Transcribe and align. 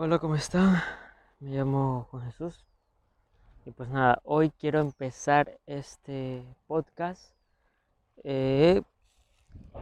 Hola, 0.00 0.20
¿cómo 0.20 0.36
están? 0.36 0.80
Me 1.40 1.50
llamo 1.50 2.06
Juan 2.12 2.22
Jesús. 2.26 2.64
Y 3.66 3.72
pues 3.72 3.88
nada, 3.88 4.20
hoy 4.22 4.50
quiero 4.50 4.78
empezar 4.78 5.58
este 5.66 6.44
podcast. 6.68 7.34
Eh, 8.22 8.82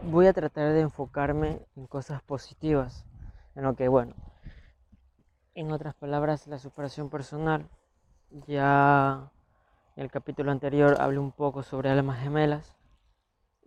voy 0.04 0.26
a 0.26 0.32
tratar 0.32 0.72
de 0.72 0.80
enfocarme 0.80 1.60
en 1.76 1.86
cosas 1.86 2.22
positivas. 2.22 3.04
En 3.54 3.64
lo 3.64 3.76
que, 3.76 3.88
bueno, 3.88 4.14
en 5.54 5.70
otras 5.70 5.94
palabras, 5.94 6.46
la 6.46 6.58
superación 6.58 7.10
personal. 7.10 7.68
Ya 8.46 9.30
en 9.96 10.04
el 10.04 10.10
capítulo 10.10 10.50
anterior 10.50 10.96
hablé 10.98 11.18
un 11.18 11.32
poco 11.32 11.62
sobre 11.62 11.90
almas 11.90 12.22
gemelas 12.22 12.74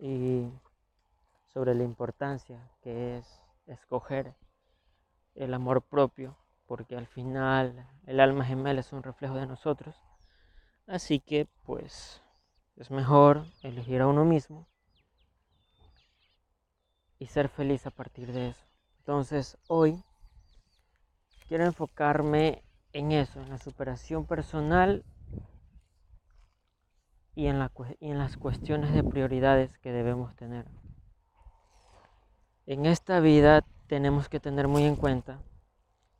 y 0.00 0.50
sobre 1.46 1.76
la 1.76 1.84
importancia 1.84 2.58
que 2.82 3.18
es 3.18 3.40
escoger 3.68 4.34
el 5.34 5.54
amor 5.54 5.82
propio, 5.82 6.36
porque 6.66 6.96
al 6.96 7.06
final 7.06 7.86
el 8.06 8.20
alma 8.20 8.44
gemela 8.44 8.80
es 8.80 8.92
un 8.92 9.02
reflejo 9.02 9.34
de 9.34 9.46
nosotros. 9.46 9.96
Así 10.86 11.20
que 11.20 11.48
pues 11.64 12.22
es 12.76 12.90
mejor 12.90 13.44
elegir 13.62 14.00
a 14.00 14.06
uno 14.06 14.24
mismo 14.24 14.66
y 17.18 17.26
ser 17.26 17.48
feliz 17.48 17.86
a 17.86 17.90
partir 17.90 18.32
de 18.32 18.48
eso. 18.48 18.66
Entonces 18.98 19.58
hoy 19.68 20.02
quiero 21.48 21.64
enfocarme 21.64 22.62
en 22.92 23.12
eso, 23.12 23.40
en 23.40 23.50
la 23.50 23.58
superación 23.58 24.26
personal 24.26 25.04
y 27.34 27.46
en, 27.46 27.58
la, 27.58 27.70
y 28.00 28.10
en 28.10 28.18
las 28.18 28.36
cuestiones 28.36 28.92
de 28.92 29.04
prioridades 29.04 29.76
que 29.78 29.92
debemos 29.92 30.34
tener. 30.36 30.66
En 32.66 32.86
esta 32.86 33.20
vida 33.20 33.64
tenemos 33.90 34.28
que 34.28 34.38
tener 34.38 34.68
muy 34.68 34.84
en 34.84 34.94
cuenta 34.94 35.42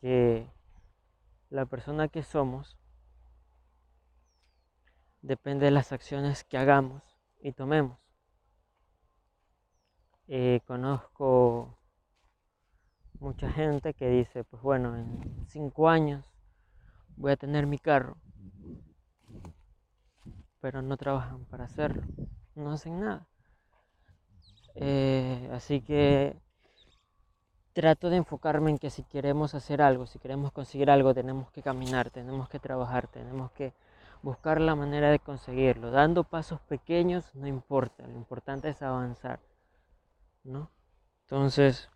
que 0.01 0.45
la 1.51 1.67
persona 1.67 2.09
que 2.09 2.25
somos 2.25 2.77
depende 5.23 5.67
de 5.67 5.71
las 5.71 5.93
acciones 5.93 6.43
que 6.43 6.59
hagamos 6.59 7.01
y 7.41 7.53
tomemos. 7.53 7.97
Eh, 10.27 10.63
conozco 10.67 11.79
mucha 13.21 13.49
gente 13.53 13.95
que 13.95 14.09
dice, 14.09 14.43
pues 14.43 14.61
bueno, 14.65 14.97
en 14.97 15.47
cinco 15.47 15.89
años 15.89 16.27
voy 17.17 17.31
a 17.31 17.37
tener 17.37 17.69
mi 17.69 17.79
carro, 17.79 18.17
pero 20.61 20.83
no 20.83 20.97
trabajan 20.97 21.45
para 21.45 21.67
hacerlo, 21.67 22.03
no 22.57 22.73
hacen 22.73 22.99
nada. 22.99 23.29
Eh, 24.75 25.49
así 25.53 25.81
que 25.83 26.37
trato 27.81 28.11
de 28.11 28.19
enfocarme 28.19 28.71
en 28.71 28.79
que 28.79 28.91
si 28.91 29.05
queremos 29.05 29.55
hacer 29.55 29.81
algo, 29.81 30.05
si 30.05 30.19
queremos 30.19 30.53
conseguir 30.53 30.91
algo, 30.91 31.15
tenemos 31.15 31.51
que 31.51 31.63
caminar, 31.63 32.11
tenemos 32.11 32.47
que 32.51 32.59
trabajar, 32.59 33.09
tenemos 33.09 33.51
que 33.53 33.73
buscar 34.23 34.61
la 34.61 34.75
manera 34.75 35.11
de 35.11 35.19
conseguirlo. 35.19 35.91
Dando 35.91 36.25
pasos 36.25 36.61
pequeños 36.61 37.35
no 37.35 37.47
importa, 37.47 38.07
lo 38.07 38.17
importante 38.17 38.69
es 38.69 38.83
avanzar, 38.83 39.41
¿no? 40.45 40.71
Entonces, 41.23 41.89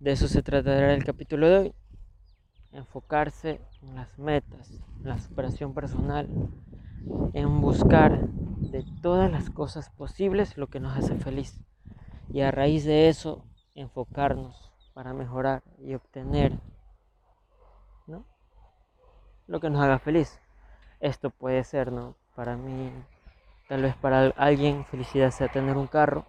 de 0.00 0.12
eso 0.12 0.28
se 0.28 0.42
tratará 0.42 0.94
el 0.94 1.04
capítulo 1.04 1.46
de 1.46 1.58
hoy. 1.58 1.74
Enfocarse 2.72 3.60
en 3.82 3.94
las 3.96 4.18
metas, 4.18 4.70
en 4.70 5.08
la 5.10 5.18
superación 5.18 5.74
personal, 5.74 6.26
en 7.34 7.60
buscar 7.60 8.18
de 8.28 8.82
todas 9.02 9.30
las 9.30 9.50
cosas 9.50 9.90
posibles 9.90 10.56
lo 10.56 10.68
que 10.68 10.80
nos 10.80 10.96
hace 10.96 11.16
feliz. 11.16 11.62
Y 12.32 12.40
a 12.40 12.50
raíz 12.50 12.86
de 12.86 13.10
eso 13.10 13.44
enfocarnos 13.74 14.70
para 14.94 15.12
mejorar 15.12 15.62
y 15.78 15.94
obtener 15.94 16.52
lo 19.46 19.60
que 19.60 19.70
nos 19.70 19.82
haga 19.82 19.98
feliz. 19.98 20.40
Esto 21.00 21.30
puede 21.30 21.64
ser, 21.64 21.92
¿no? 21.92 22.16
Para 22.34 22.56
mí, 22.56 22.92
tal 23.68 23.82
vez 23.82 23.94
para 23.96 24.28
alguien 24.36 24.84
felicidad 24.86 25.30
sea 25.30 25.48
tener 25.48 25.76
un 25.76 25.86
carro, 25.86 26.24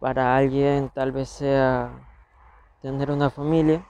para 0.00 0.36
alguien 0.36 0.90
tal 0.90 1.12
vez 1.12 1.28
sea 1.28 1.92
tener 2.82 3.10
una 3.10 3.30
familia. 3.30 3.86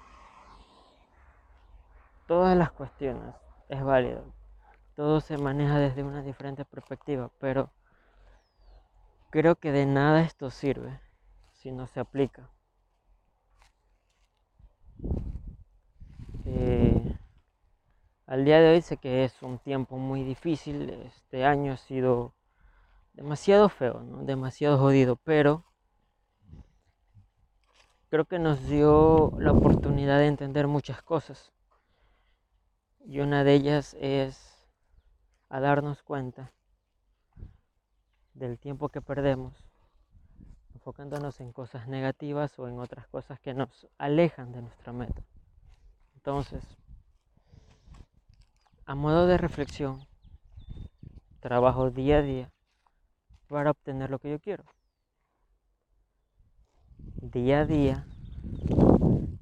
Todas 2.26 2.56
las 2.56 2.72
cuestiones 2.72 3.34
es 3.68 3.82
válido. 3.82 4.24
Todo 4.94 5.20
se 5.20 5.38
maneja 5.38 5.78
desde 5.78 6.02
una 6.02 6.22
diferente 6.22 6.64
perspectiva, 6.64 7.30
pero 7.38 7.70
creo 9.30 9.56
que 9.56 9.72
de 9.72 9.86
nada 9.86 10.22
esto 10.22 10.50
sirve 10.50 11.00
si 11.52 11.70
no 11.70 11.86
se 11.86 12.00
aplica. 12.00 12.48
Al 18.26 18.44
día 18.44 18.60
de 18.60 18.74
hoy 18.74 18.82
sé 18.82 18.96
que 18.98 19.24
es 19.24 19.40
un 19.42 19.58
tiempo 19.58 19.96
muy 19.98 20.22
difícil, 20.22 20.90
este 20.90 21.44
año 21.44 21.72
ha 21.72 21.76
sido 21.76 22.34
demasiado 23.14 23.68
feo, 23.68 24.02
demasiado 24.22 24.78
jodido, 24.78 25.16
pero 25.16 25.64
creo 28.10 28.24
que 28.26 28.38
nos 28.38 28.68
dio 28.68 29.32
la 29.38 29.52
oportunidad 29.52 30.18
de 30.18 30.26
entender 30.26 30.66
muchas 30.66 31.02
cosas. 31.02 31.52
Y 33.04 33.20
una 33.20 33.42
de 33.42 33.54
ellas 33.54 33.96
es 34.00 34.68
a 35.48 35.60
darnos 35.60 36.02
cuenta 36.02 36.52
del 38.34 38.58
tiempo 38.58 38.88
que 38.88 39.00
perdemos 39.00 39.54
enfocándonos 40.74 41.40
en 41.40 41.52
cosas 41.52 41.88
negativas 41.88 42.58
o 42.58 42.68
en 42.68 42.78
otras 42.78 43.08
cosas 43.08 43.40
que 43.40 43.54
nos 43.54 43.88
alejan 43.98 44.52
de 44.52 44.62
nuestra 44.62 44.92
meta. 44.92 45.22
Entonces, 46.26 46.64
a 48.84 48.96
modo 48.96 49.28
de 49.28 49.38
reflexión, 49.38 50.04
trabajo 51.38 51.92
día 51.92 52.18
a 52.18 52.22
día 52.22 52.50
para 53.48 53.70
obtener 53.70 54.10
lo 54.10 54.18
que 54.18 54.30
yo 54.30 54.40
quiero. 54.40 54.64
Día 57.22 57.60
a 57.60 57.64
día 57.64 58.04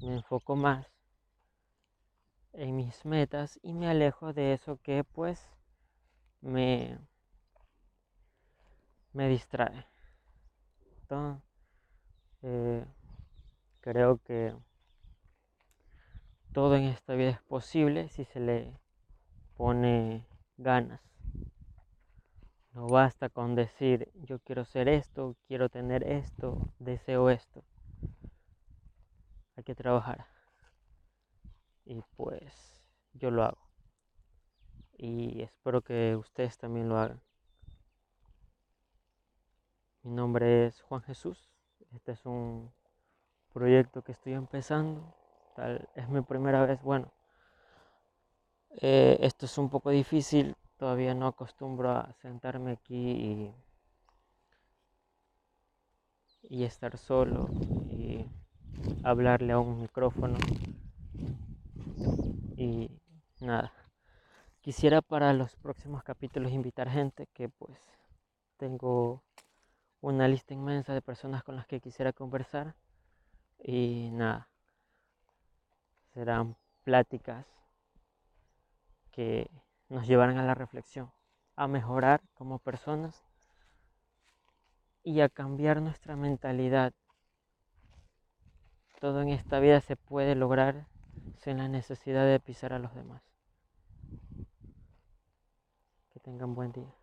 me 0.02 0.16
enfoco 0.16 0.56
más 0.56 0.86
en 2.52 2.76
mis 2.76 3.06
metas 3.06 3.58
y 3.62 3.72
me 3.72 3.88
alejo 3.88 4.34
de 4.34 4.52
eso 4.52 4.78
que 4.82 5.04
pues 5.04 5.40
me, 6.42 6.98
me 9.14 9.26
distrae. 9.30 9.86
Entonces, 11.00 11.42
eh, 12.42 12.84
creo 13.80 14.18
que 14.18 14.54
todo 16.54 16.76
en 16.76 16.84
esta 16.84 17.14
vida 17.14 17.30
es 17.30 17.42
posible 17.42 18.08
si 18.10 18.24
se 18.24 18.38
le 18.38 18.78
pone 19.56 20.24
ganas. 20.56 21.02
No 22.70 22.86
basta 22.86 23.28
con 23.28 23.56
decir 23.56 24.12
yo 24.14 24.38
quiero 24.38 24.64
ser 24.64 24.88
esto, 24.88 25.36
quiero 25.48 25.68
tener 25.68 26.04
esto, 26.04 26.72
deseo 26.78 27.28
esto. 27.28 27.64
Hay 29.56 29.64
que 29.64 29.74
trabajar. 29.74 30.26
Y 31.84 32.00
pues 32.16 32.88
yo 33.14 33.32
lo 33.32 33.42
hago. 33.42 33.68
Y 34.96 35.42
espero 35.42 35.82
que 35.82 36.14
ustedes 36.14 36.56
también 36.56 36.88
lo 36.88 36.98
hagan. 36.98 37.20
Mi 40.02 40.12
nombre 40.12 40.66
es 40.66 40.80
Juan 40.82 41.02
Jesús. 41.02 41.50
Este 41.92 42.12
es 42.12 42.24
un 42.24 42.72
proyecto 43.52 44.02
que 44.02 44.12
estoy 44.12 44.34
empezando 44.34 45.23
es 45.94 46.08
mi 46.08 46.20
primera 46.22 46.64
vez, 46.66 46.82
bueno, 46.82 47.12
eh, 48.80 49.18
esto 49.20 49.46
es 49.46 49.56
un 49.58 49.70
poco 49.70 49.90
difícil, 49.90 50.56
todavía 50.76 51.14
no 51.14 51.28
acostumbro 51.28 51.90
a 51.90 52.12
sentarme 52.20 52.72
aquí 52.72 53.52
y 56.42 56.64
estar 56.64 56.98
solo 56.98 57.48
y 57.88 58.26
hablarle 59.02 59.52
a 59.52 59.58
un 59.58 59.80
micrófono 59.80 60.36
y 62.56 62.90
nada. 63.40 63.72
Quisiera 64.60 65.02
para 65.02 65.32
los 65.32 65.56
próximos 65.56 66.02
capítulos 66.02 66.52
invitar 66.52 66.88
gente 66.90 67.28
que 67.32 67.48
pues 67.48 67.78
tengo 68.56 69.22
una 70.00 70.26
lista 70.26 70.54
inmensa 70.54 70.94
de 70.94 71.02
personas 71.02 71.42
con 71.44 71.56
las 71.56 71.66
que 71.66 71.80
quisiera 71.80 72.12
conversar 72.12 72.74
y 73.62 74.10
nada 74.12 74.48
serán 76.14 76.56
pláticas 76.84 77.46
que 79.10 79.50
nos 79.88 80.06
llevarán 80.06 80.38
a 80.38 80.44
la 80.44 80.54
reflexión, 80.54 81.12
a 81.56 81.68
mejorar 81.68 82.22
como 82.34 82.58
personas 82.58 83.24
y 85.02 85.20
a 85.20 85.28
cambiar 85.28 85.82
nuestra 85.82 86.16
mentalidad. 86.16 86.92
Todo 89.00 89.22
en 89.22 89.28
esta 89.28 89.58
vida 89.60 89.80
se 89.80 89.96
puede 89.96 90.34
lograr 90.34 90.86
sin 91.36 91.58
la 91.58 91.68
necesidad 91.68 92.24
de 92.24 92.40
pisar 92.40 92.72
a 92.72 92.78
los 92.78 92.94
demás. 92.94 93.22
Que 96.10 96.20
tengan 96.20 96.54
buen 96.54 96.72
día. 96.72 96.94